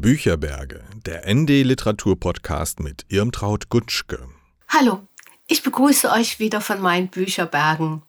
[0.00, 4.28] Bücherberge, der ND Literatur Podcast mit Irmtraut Gutschke.
[4.68, 5.00] Hallo,
[5.48, 8.02] ich begrüße euch wieder von meinen Bücherbergen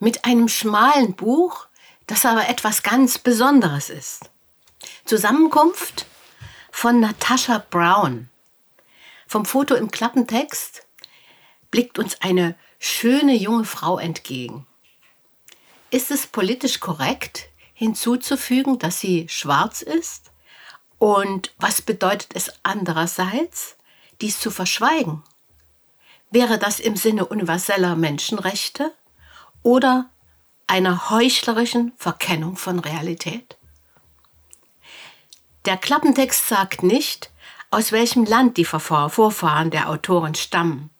[0.00, 1.68] mit einem schmalen Buch,
[2.08, 4.30] das aber etwas ganz Besonderes ist.
[5.04, 6.06] Zusammenkunft
[6.72, 8.28] von Natascha Brown.
[9.28, 10.84] Vom Foto im Klappentext
[11.70, 14.66] blickt uns eine schöne junge Frau entgegen.
[15.92, 20.31] Ist es politisch korrekt hinzuzufügen, dass sie schwarz ist?
[21.02, 23.76] Und was bedeutet es andererseits,
[24.20, 25.24] dies zu verschweigen?
[26.30, 28.94] Wäre das im Sinne universeller Menschenrechte
[29.64, 30.08] oder
[30.68, 33.56] einer heuchlerischen Verkennung von Realität?
[35.64, 37.32] Der Klappentext sagt nicht,
[37.72, 40.90] aus welchem Land die Vorfahren der Autorin stammen.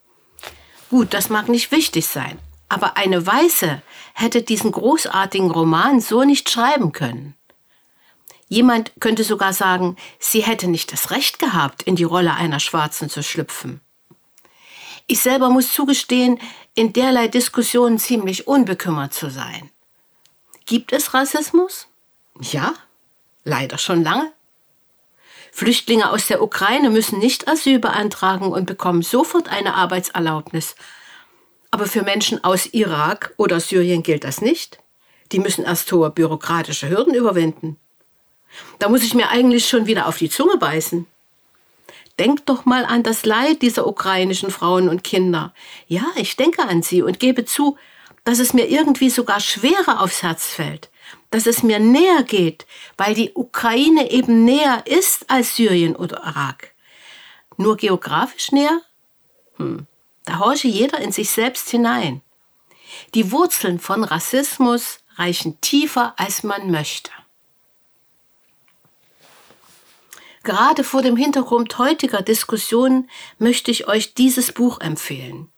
[0.90, 3.80] Gut, das mag nicht wichtig sein, aber eine Weiße
[4.14, 7.36] hätte diesen großartigen Roman so nicht schreiben können.
[8.52, 13.08] Jemand könnte sogar sagen, sie hätte nicht das Recht gehabt, in die Rolle einer Schwarzen
[13.08, 13.80] zu schlüpfen.
[15.06, 16.38] Ich selber muss zugestehen,
[16.74, 19.70] in derlei Diskussionen ziemlich unbekümmert zu sein.
[20.66, 21.86] Gibt es Rassismus?
[22.42, 22.74] Ja,
[23.42, 24.30] leider schon lange.
[25.50, 30.74] Flüchtlinge aus der Ukraine müssen nicht Asyl beantragen und bekommen sofort eine Arbeitserlaubnis.
[31.70, 34.78] Aber für Menschen aus Irak oder Syrien gilt das nicht.
[35.32, 37.78] Die müssen erst hohe bürokratische Hürden überwinden.
[38.78, 41.06] Da muss ich mir eigentlich schon wieder auf die Zunge beißen.
[42.18, 45.54] Denkt doch mal an das Leid dieser ukrainischen Frauen und Kinder.
[45.88, 47.78] Ja, ich denke an sie und gebe zu,
[48.24, 50.90] dass es mir irgendwie sogar schwerer aufs Herz fällt,
[51.30, 56.72] dass es mir näher geht, weil die Ukraine eben näher ist als Syrien oder Irak.
[57.56, 58.80] Nur geografisch näher?
[59.56, 59.86] Hm,
[60.24, 62.22] da horche jeder in sich selbst hinein.
[63.14, 67.10] Die Wurzeln von Rassismus reichen tiefer, als man möchte.
[70.42, 73.08] Gerade vor dem Hintergrund heutiger Diskussionen
[73.38, 75.48] möchte ich euch dieses Buch empfehlen.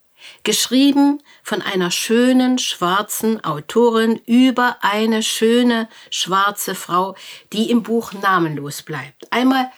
[0.42, 7.14] Geschrieben von einer schönen schwarzen Autorin über eine schöne schwarze Frau,
[7.52, 9.30] die im Buch namenlos bleibt.
[9.30, 9.70] Einmal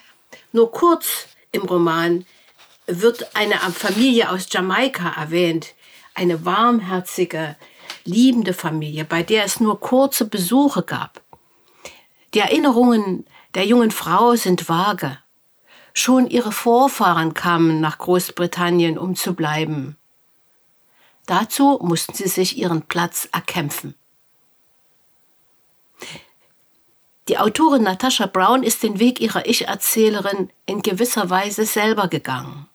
[0.53, 2.25] nur kurz im Roman
[2.87, 5.75] wird eine Familie aus Jamaika erwähnt,
[6.15, 7.57] eine warmherzige,
[8.05, 11.21] liebende Familie, bei der es nur kurze Besuche gab.
[12.35, 13.27] Die Erinnerungen
[13.57, 15.19] der jungen Frau sind vage.
[15.95, 19.97] Schon ihre Vorfahren kamen nach Großbritannien, um zu bleiben.
[21.25, 23.95] Dazu mussten sie sich ihren Platz erkämpfen.
[27.29, 32.69] Die Autorin Natascha Brown ist den Weg ihrer Ich-Erzählerin in gewisser Weise selber gegangen.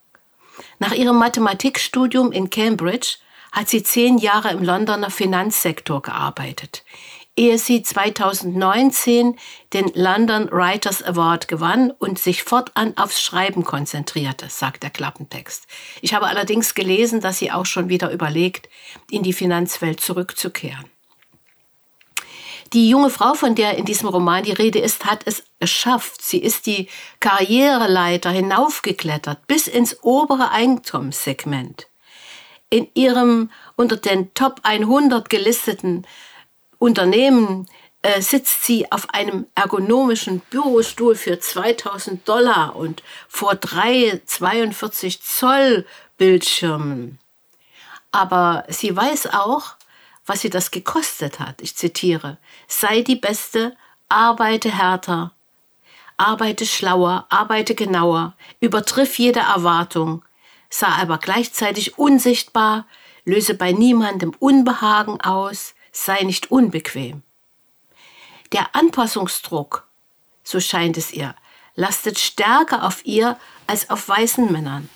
[0.80, 3.18] Nach ihrem Mathematikstudium in Cambridge
[3.52, 6.84] hat sie zehn Jahre im Londoner Finanzsektor gearbeitet
[7.36, 9.38] ehe sie 2019
[9.74, 15.66] den London Writers Award gewann und sich fortan aufs Schreiben konzentrierte, sagt der Klappentext.
[16.02, 18.70] Ich habe allerdings gelesen, dass sie auch schon wieder überlegt,
[19.10, 20.86] in die Finanzwelt zurückzukehren.
[22.74, 26.22] Die junge Frau, von der in diesem Roman die Rede ist, hat es geschafft.
[26.22, 26.88] Sie ist die
[27.20, 31.88] Karriereleiter hinaufgeklettert bis ins obere Einkommenssegment.
[32.70, 36.06] In ihrem unter den Top 100 gelisteten
[36.82, 37.68] Unternehmen
[38.02, 45.86] äh, sitzt sie auf einem ergonomischen Bürostuhl für 2000 Dollar und vor drei 42 Zoll
[46.18, 47.20] Bildschirmen.
[48.12, 49.76] Aber sie weiß auch,
[50.26, 51.62] was sie das gekostet hat.
[51.62, 52.38] Ich zitiere,
[52.68, 53.78] sei die Beste,
[54.10, 55.34] arbeite härter,
[56.18, 60.26] arbeite schlauer, arbeite genauer, übertriff jede Erwartung,
[60.72, 62.88] sei aber gleichzeitig unsichtbar,
[63.24, 67.24] löse bei niemandem Unbehagen aus, sei nicht unbequem.
[68.52, 69.88] Der Anpassungsdruck,
[70.44, 71.36] so scheint es ihr,
[71.76, 73.38] lastet stärker auf ihr
[73.68, 74.90] als auf weißen Männern.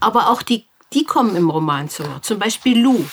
[0.00, 2.04] Aber auch die, die kommen im Roman zu.
[2.22, 3.04] Zum Beispiel Lou,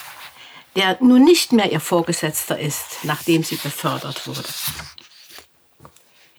[0.75, 4.47] der nun nicht mehr ihr Vorgesetzter ist, nachdem sie befördert wurde.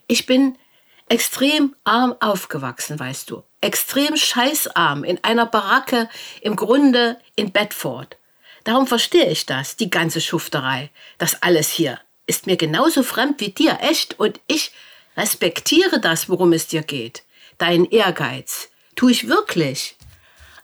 [0.07, 0.57] Ich bin
[1.07, 3.43] extrem arm aufgewachsen, weißt du.
[3.61, 6.09] Extrem scheißarm in einer Baracke
[6.41, 8.17] im Grunde in Bedford.
[8.69, 10.91] Darum verstehe ich das, die ganze Schufterei.
[11.17, 14.19] Das alles hier ist mir genauso fremd wie dir, echt.
[14.19, 14.71] Und ich
[15.17, 17.23] respektiere das, worum es dir geht.
[17.57, 18.69] Deinen Ehrgeiz.
[18.95, 19.95] Tue ich wirklich.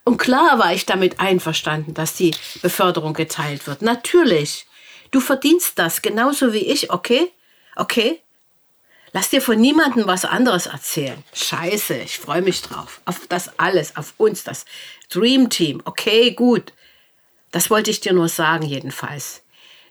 [0.04, 2.32] Und klar war ich damit einverstanden, dass die
[2.62, 3.82] Beförderung geteilt wird.
[3.82, 4.66] Natürlich.
[5.10, 7.32] Du verdienst das genauso wie ich, okay?
[7.74, 8.22] Okay?
[9.12, 11.24] Lass dir von niemandem was anderes erzählen.
[11.34, 13.00] Scheiße, ich freue mich drauf.
[13.04, 14.64] Auf das alles, auf uns, das
[15.08, 15.82] Dream Team.
[15.84, 16.72] Okay, gut.
[17.56, 19.42] Das wollte ich dir nur sagen, jedenfalls.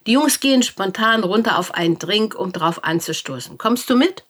[0.05, 3.57] Die Jungs gehen spontan runter auf einen Drink, um drauf anzustoßen.
[3.57, 4.23] Kommst du mit?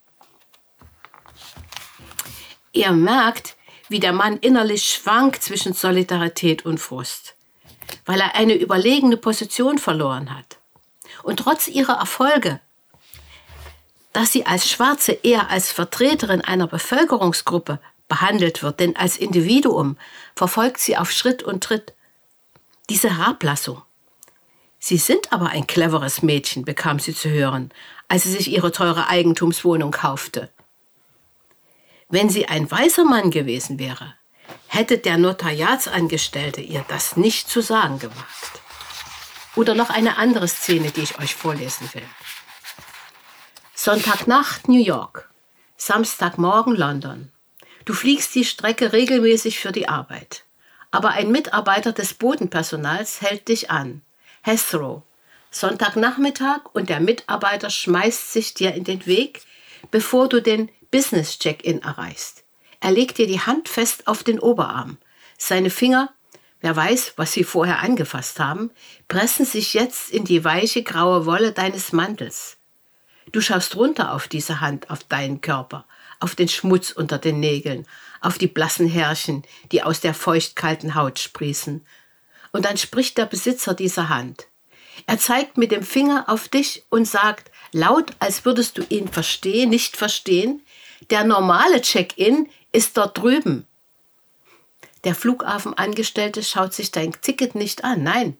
[2.71, 3.57] Er merkt,
[3.89, 7.35] wie der Mann innerlich schwankt zwischen Solidarität und Frust,
[8.05, 10.59] weil er eine überlegene Position verloren hat.
[11.21, 12.61] Und trotz ihrer Erfolge,
[14.13, 19.97] dass sie als Schwarze eher als Vertreterin einer Bevölkerungsgruppe behandelt wird, denn als Individuum
[20.37, 21.95] verfolgt sie auf Schritt und Tritt
[22.89, 23.81] diese Herablassung.
[24.79, 27.71] Sie sind aber ein cleveres Mädchen, bekam sie zu hören,
[28.07, 30.51] als sie sich ihre teure Eigentumswohnung kaufte.
[32.09, 34.13] Wenn sie ein weißer Mann gewesen wäre,
[34.67, 38.61] hätte der Notariatsangestellte ihr das nicht zu sagen gewagt.
[39.55, 42.07] Oder noch eine andere Szene, die ich euch vorlesen will.
[43.73, 45.29] Sonntagnacht New York,
[45.77, 47.31] Samstagmorgen London.
[47.85, 50.44] Du fliegst die Strecke regelmäßig für die Arbeit.
[50.95, 54.01] Aber ein Mitarbeiter des Bodenpersonals hält dich an.
[54.43, 55.01] Hesrow.
[55.51, 59.41] Sonntagnachmittag und der Mitarbeiter schmeißt sich dir in den Weg,
[59.91, 62.45] bevor du den Business Check-in erreichst.
[62.79, 64.97] Er legt dir die Hand fest auf den Oberarm.
[65.37, 66.13] Seine Finger,
[66.61, 68.71] wer weiß, was sie vorher angefasst haben,
[69.09, 72.55] pressen sich jetzt in die weiche graue Wolle deines Mantels.
[73.35, 75.85] Du schaust runter auf diese Hand, auf deinen Körper,
[76.21, 77.85] auf den Schmutz unter den Nägeln,
[78.21, 79.43] auf die blassen Härchen,
[79.73, 81.85] die aus der feuchtkalten Haut sprießen,
[82.53, 84.47] und dann spricht der Besitzer dieser Hand.
[85.05, 89.69] Er zeigt mit dem Finger auf dich und sagt, laut, als würdest du ihn verstehen,
[89.69, 90.61] nicht verstehen,
[91.09, 93.67] der normale Check-in ist dort drüben.
[95.03, 98.37] Der Flughafenangestellte schaut sich dein Ticket nicht an, nein.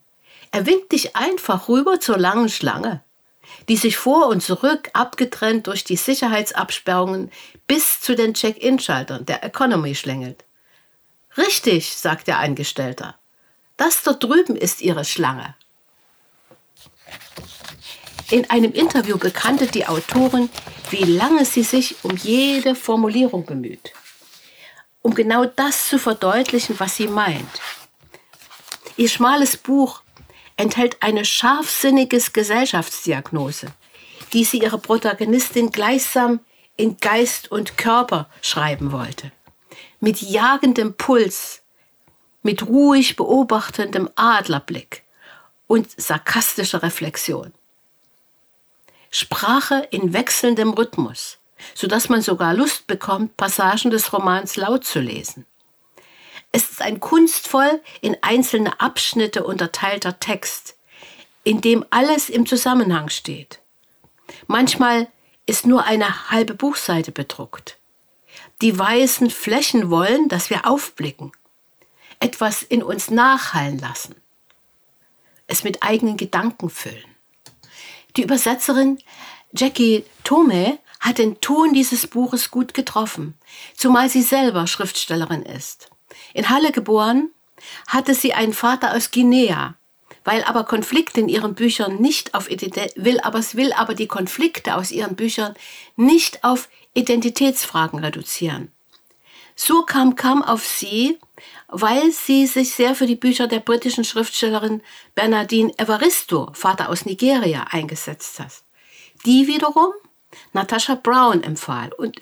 [0.51, 3.03] Er winkt dich einfach rüber zur langen Schlange,
[3.67, 7.31] die sich vor und zurück abgetrennt durch die Sicherheitsabsperrungen
[7.67, 10.45] bis zu den Check-in-Schaltern der Economy schlängelt.
[11.37, 13.15] Richtig, sagt der Angestellte.
[13.77, 15.55] Das dort drüben ist ihre Schlange.
[18.31, 20.49] In einem Interview bekannte die Autorin,
[20.89, 23.93] wie lange sie sich um jede Formulierung bemüht,
[25.01, 27.61] um genau das zu verdeutlichen, was sie meint.
[28.97, 30.01] Ihr schmales Buch
[30.57, 33.67] enthält eine scharfsinnige Gesellschaftsdiagnose,
[34.33, 36.39] die sie ihrer Protagonistin gleichsam
[36.77, 39.31] in Geist und Körper schreiben wollte.
[39.99, 41.61] Mit jagendem Puls,
[42.41, 45.03] mit ruhig beobachtendem Adlerblick
[45.67, 47.53] und sarkastischer Reflexion.
[49.09, 51.37] Sprache in wechselndem Rhythmus,
[51.73, 55.45] sodass man sogar Lust bekommt, Passagen des Romans laut zu lesen.
[56.55, 60.77] Es ist ein kunstvoll in einzelne Abschnitte unterteilter Text,
[61.43, 63.59] in dem alles im Zusammenhang steht.
[64.47, 65.09] Manchmal
[65.45, 67.77] ist nur eine halbe Buchseite bedruckt.
[68.61, 71.33] Die weißen Flächen wollen, dass wir aufblicken
[72.21, 74.15] etwas in uns nachhallen lassen,
[75.47, 77.03] es mit eigenen Gedanken füllen.
[78.15, 78.99] Die Übersetzerin
[79.51, 83.37] Jackie Tome hat den Ton dieses Buches gut getroffen,
[83.75, 85.89] zumal sie selber Schriftstellerin ist.
[86.33, 87.29] In Halle geboren,
[87.87, 89.75] hatte sie einen Vater aus Guinea,
[90.23, 94.75] weil aber Konflikte in ihren Büchern nicht auf Identität will, aber will aber die Konflikte
[94.75, 95.55] aus ihren Büchern
[95.95, 98.71] nicht auf Identitätsfragen reduzieren.
[99.55, 101.17] So kam Kam auf sie,
[101.69, 104.81] weil sie sich sehr für die Bücher der britischen Schriftstellerin
[105.15, 108.63] Bernardine Evaristo, Vater aus Nigeria, eingesetzt hat.
[109.25, 109.93] Die wiederum
[110.53, 111.91] Natasha Brown empfahl.
[111.93, 112.21] Und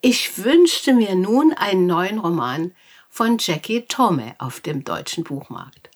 [0.00, 2.74] ich wünschte mir nun einen neuen Roman
[3.12, 5.90] von Jackie Tome auf dem deutschen Buchmarkt.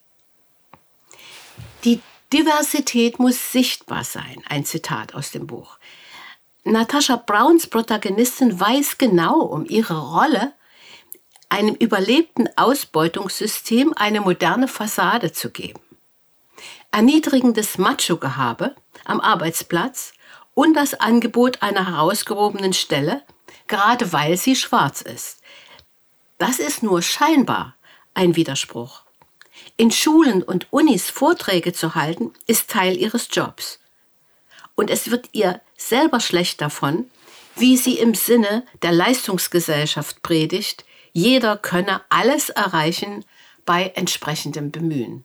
[1.83, 5.79] Die Diversität muss sichtbar sein, ein Zitat aus dem Buch.
[6.65, 10.53] Natasha Browns Protagonistin weiß genau um ihre Rolle
[11.49, 15.81] einem überlebten Ausbeutungssystem eine moderne Fassade zu geben.
[16.91, 20.13] Erniedrigendes Macho-Gehabe am Arbeitsplatz
[20.53, 23.23] und das Angebot einer herausgehobenen Stelle,
[23.69, 25.41] gerade weil sie schwarz ist.
[26.39, 27.75] Das ist nur scheinbar
[28.15, 29.03] ein Widerspruch.
[29.77, 33.79] In Schulen und Unis Vorträge zu halten, ist Teil ihres Jobs.
[34.75, 37.11] Und es wird ihr selber schlecht davon,
[37.57, 43.25] wie sie im Sinne der Leistungsgesellschaft predigt, jeder könne alles erreichen
[43.65, 45.25] bei entsprechendem Bemühen.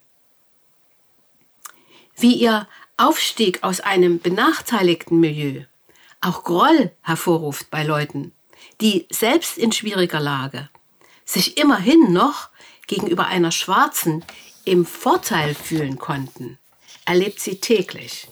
[2.16, 2.66] Wie ihr
[2.96, 5.64] Aufstieg aus einem benachteiligten Milieu
[6.22, 8.32] auch Groll hervorruft bei Leuten,
[8.80, 10.70] die selbst in schwieriger Lage
[11.24, 12.50] sich immerhin noch
[12.86, 14.24] gegenüber einer Schwarzen
[14.64, 16.58] im Vorteil fühlen konnten,
[17.04, 18.28] erlebt sie täglich.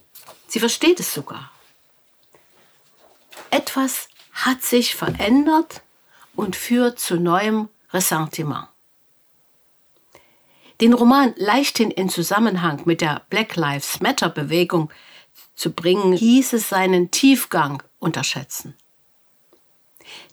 [0.47, 1.51] Sie versteht es sogar.
[3.51, 5.83] Etwas hat sich verändert
[6.35, 8.69] und führt zu neuem Ressentiment.
[10.81, 14.91] Den Roman leichthin in Zusammenhang mit der Black Lives Matter Bewegung
[15.55, 18.75] zu bringen, hieße seinen Tiefgang unterschätzen.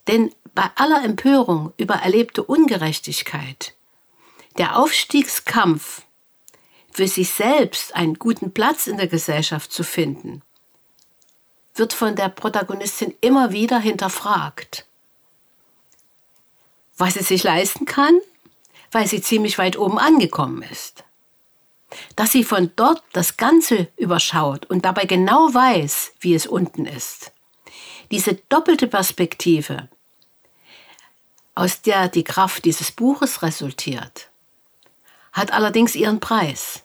[0.07, 3.75] Denn Bei aller Empörung über erlebte Ungerechtigkeit,
[4.57, 6.01] der Aufstiegskampf
[6.91, 10.41] für sich selbst einen guten Platz in der Gesellschaft zu finden,
[11.75, 14.87] wird von der Protagonistin immer wieder hinterfragt.
[16.97, 18.19] Was sie sich leisten kann,
[18.91, 21.03] weil sie ziemlich weit oben angekommen ist.
[22.15, 27.31] Dass sie von dort das Ganze überschaut und dabei genau weiß, wie es unten ist.
[28.09, 29.87] Diese doppelte Perspektive,
[31.57, 34.29] aus der die Kraft dieses Buches resultiert,
[35.33, 36.83] hat allerdings ihren Preis.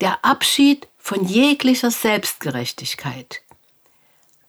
[0.00, 3.42] Der Abschied von jeglicher Selbstgerechtigkeit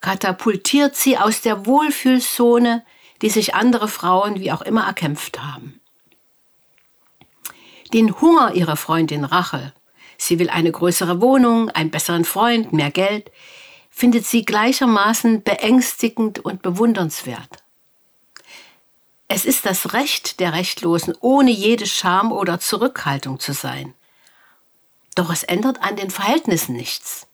[0.00, 2.84] katapultiert sie aus der Wohlfühlzone,
[3.22, 5.80] die sich andere Frauen wie auch immer erkämpft haben.
[7.92, 9.72] Den Hunger ihrer Freundin Rachel,
[10.18, 13.30] sie will eine größere Wohnung, einen besseren Freund, mehr Geld,
[13.90, 17.62] findet sie gleichermaßen beängstigend und bewundernswert.
[19.28, 23.94] Es ist das Recht der Rechtlosen, ohne jede Scham oder Zurückhaltung zu sein.
[25.14, 27.26] Doch es ändert an den Verhältnissen nichts.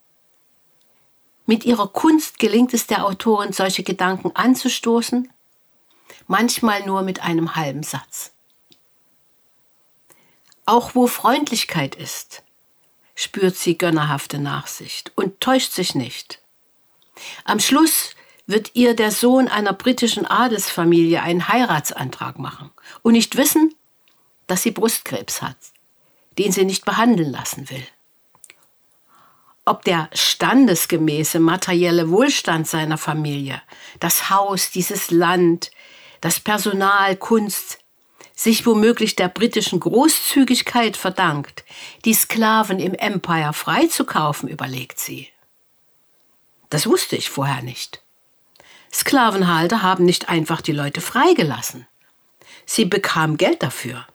[1.44, 5.30] Mit ihrer Kunst gelingt es der Autorin, solche Gedanken anzustoßen,
[6.28, 8.32] manchmal nur mit einem halben Satz.
[10.64, 12.44] Auch wo Freundlichkeit ist,
[13.14, 16.40] spürt sie gönnerhafte Nachsicht und täuscht sich nicht.
[17.44, 18.14] Am Schluss
[18.46, 22.70] wird ihr der Sohn einer britischen Adelsfamilie einen Heiratsantrag machen
[23.02, 23.74] und nicht wissen,
[24.46, 25.56] dass sie Brustkrebs hat,
[26.38, 27.86] den sie nicht behandeln lassen will.
[29.64, 33.62] Ob der standesgemäße materielle Wohlstand seiner Familie,
[34.00, 35.70] das Haus, dieses Land,
[36.20, 37.78] das Personal, Kunst,
[38.34, 41.64] sich womöglich der britischen Großzügigkeit verdankt,
[42.04, 45.28] die Sklaven im Empire freizukaufen, überlegt sie.
[46.70, 48.02] Das wusste ich vorher nicht.
[48.92, 51.86] Sklavenhalter haben nicht einfach die Leute freigelassen.
[52.66, 54.06] Sie bekamen Geld dafür.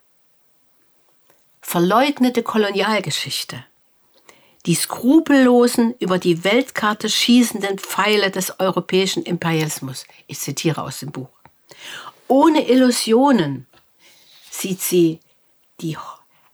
[1.62, 3.66] Verleugnete Kolonialgeschichte.
[4.66, 10.06] Die skrupellosen, über die Weltkarte schießenden Pfeile des europäischen Imperialismus.
[10.28, 11.30] Ich zitiere aus dem Buch.
[12.28, 13.66] Ohne Illusionen
[14.50, 15.20] sieht sie
[15.82, 15.98] die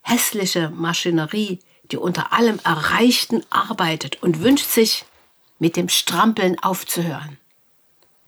[0.01, 1.59] hässliche Maschinerie,
[1.91, 5.05] die unter allem Erreichten arbeitet und wünscht sich,
[5.59, 7.37] mit dem Strampeln aufzuhören.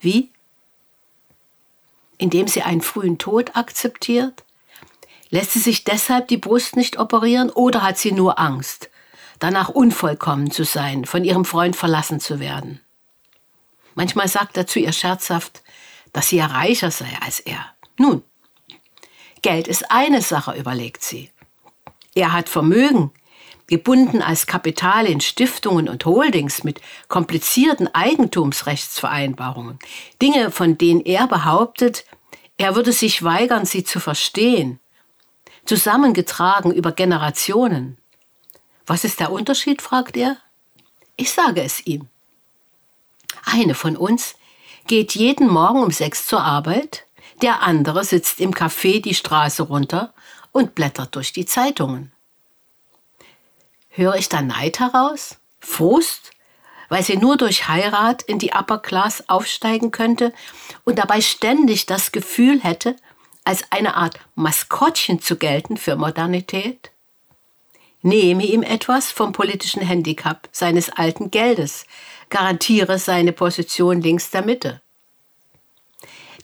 [0.06, 0.32] Wie?
[2.20, 4.46] Indem sie einen frühen Tod akzeptiert?
[5.30, 8.92] Lässt sie sich deshalb die Brust nicht operieren oder hat sie nur Angst,
[9.40, 12.82] danach unvollkommen zu sein, von ihrem Freund verlassen zu werden?
[13.96, 15.64] Manchmal sagt er zu ihr scherzhaft,
[16.14, 17.66] dass sie ja reicher sei als er.
[17.98, 18.22] Nun,
[19.42, 21.32] Geld ist eine Sache, überlegt sie.
[22.14, 23.12] Er hat Vermögen,
[23.68, 29.80] gebunden als Kapital in Stiftungen und Holdings mit komplizierten Eigentumsrechtsvereinbarungen.
[30.22, 32.06] Dinge, von denen er behauptet,
[32.58, 34.80] er würde sich weigern, sie zu verstehen.
[35.66, 37.98] Zusammengetragen über Generationen.
[38.86, 39.82] Was ist der Unterschied?
[39.82, 40.38] fragt er.
[41.18, 42.08] Ich sage es ihm.
[43.44, 44.36] Eine von uns
[44.88, 47.06] geht jeden Morgen um sechs zur Arbeit,
[47.42, 50.14] der andere sitzt im Café die Straße runter
[50.52, 52.12] und blättert durch die Zeitungen.
[53.96, 55.38] Höre ich da Neid heraus?
[55.62, 56.32] Frust?
[56.90, 60.34] Weil sie nur durch Heirat in die Upper Class aufsteigen könnte
[60.84, 62.98] und dabei ständig das Gefühl hätte,
[63.46, 66.92] als eine Art Maskottchen zu gelten für Modernität?
[68.02, 71.86] Nehme ihm etwas vom politischen Handicap seines alten Geldes,
[72.30, 74.82] garantiere seine Position links der Mitte.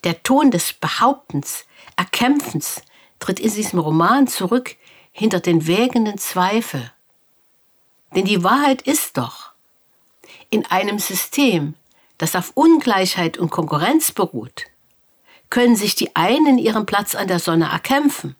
[0.05, 1.65] Der Ton des Behauptens,
[1.97, 2.81] Erkämpfens
[3.19, 4.77] tritt in diesem Roman zurück
[5.11, 6.91] hinter den wägenden Zweifel
[8.15, 9.51] denn die Wahrheit ist doch,
[10.49, 11.75] in einem System,
[12.17, 14.65] das auf Ungleichheit und Konkurrenz beruht,
[15.49, 18.35] können sich die einen ihren Platz an der Sonne erkämpfen,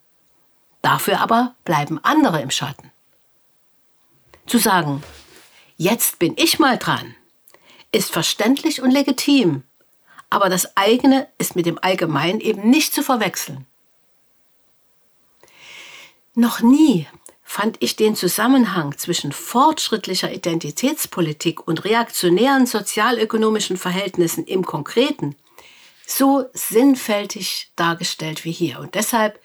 [0.82, 2.90] dafür aber bleiben andere im Schatten.
[4.46, 5.02] Zu sagen,
[5.76, 7.14] jetzt bin ich mal dran,
[7.92, 9.62] ist verständlich und legitim,
[10.30, 13.66] aber das eigene ist mit dem Allgemeinen eben nicht zu verwechseln.
[16.34, 17.06] Noch nie
[17.52, 25.36] fand ich den Zusammenhang zwischen fortschrittlicher Identitätspolitik und reaktionären sozialökonomischen Verhältnissen im Konkreten
[26.06, 28.80] so sinnfältig dargestellt wie hier.
[28.80, 29.38] Und deshalb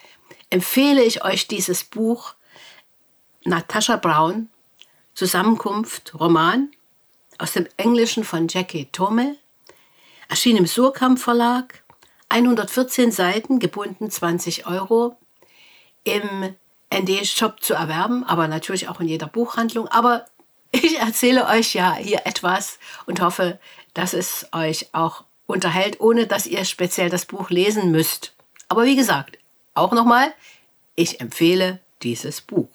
[0.49, 2.35] empfehle ich euch dieses Buch
[3.43, 4.47] Natasha Brown,
[5.13, 6.71] Zusammenkunft, Roman,
[7.37, 9.35] aus dem Englischen von Jackie Tome,
[10.29, 11.83] erschien im Surkamp Verlag,
[12.29, 15.17] 114 Seiten, gebunden 20 Euro,
[16.05, 16.55] im
[16.93, 19.87] ND-Shop zu erwerben, aber natürlich auch in jeder Buchhandlung.
[19.87, 20.25] Aber
[20.71, 23.59] ich erzähle euch ja hier etwas und hoffe,
[23.93, 28.33] dass es euch auch unterhält, ohne dass ihr speziell das Buch lesen müsst.
[28.69, 29.37] Aber wie gesagt,
[29.73, 30.33] auch nochmal,
[30.95, 32.69] ich empfehle dieses Buch.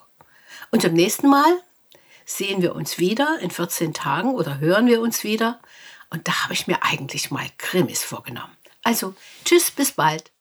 [0.71, 1.61] Und zum nächsten Mal
[2.25, 5.61] sehen wir uns wieder in 14 Tagen oder hören wir uns wieder.
[6.11, 8.57] Und da habe ich mir eigentlich mal Krimis vorgenommen.
[8.83, 9.15] Also,
[9.45, 10.32] tschüss, bis bald.